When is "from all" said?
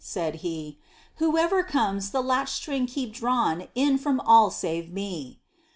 3.99-4.49